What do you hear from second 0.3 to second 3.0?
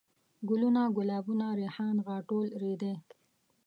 ګلوونه ،ګلابونه ،ريحان ،غاټول ،رېدی